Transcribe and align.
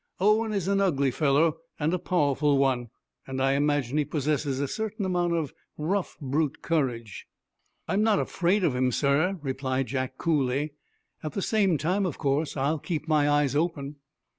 "Owen 0.19 0.51
is 0.51 0.67
an 0.67 0.81
ugly 0.81 1.11
fellow, 1.11 1.57
and 1.79 1.93
a 1.93 1.99
powerful 1.99 2.57
one, 2.57 2.89
and 3.27 3.39
I 3.39 3.51
imagine 3.53 3.99
he 3.99 4.03
possesses 4.03 4.59
a 4.59 4.67
certain 4.67 5.05
amount 5.05 5.33
of 5.33 5.53
rough 5.77 6.17
brute 6.19 6.63
courage." 6.63 7.27
"I'm 7.87 8.01
not 8.01 8.17
afraid 8.17 8.63
of 8.63 8.75
him, 8.75 8.91
sir," 8.91 9.37
replied 9.43 9.85
Jack, 9.85 10.17
coolly. 10.17 10.73
"At 11.21 11.33
the 11.33 11.41
same 11.43 11.77
time, 11.77 12.07
of 12.07 12.17
course, 12.17 12.57
I'll 12.57 12.79
keep 12.79 13.07
my 13.07 13.29
eyes 13.29 13.55
open." 13.55 13.97